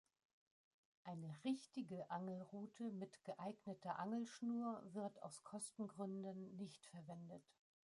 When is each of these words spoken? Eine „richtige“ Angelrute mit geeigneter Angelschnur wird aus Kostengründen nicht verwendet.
Eine 1.03 1.29
„richtige“ 1.43 2.09
Angelrute 2.09 2.85
mit 2.89 3.23
geeigneter 3.23 3.99
Angelschnur 3.99 4.81
wird 4.93 5.21
aus 5.21 5.43
Kostengründen 5.43 6.57
nicht 6.57 6.87
verwendet. 6.87 7.43